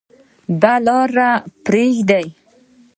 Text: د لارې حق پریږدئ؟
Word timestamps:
د 0.61 0.63
لارې 0.85 1.29
حق 1.35 1.45
پریږدئ؟ 1.65 2.27